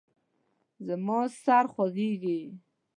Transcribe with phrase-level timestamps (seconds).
[0.87, 2.39] زما سر خوږیږي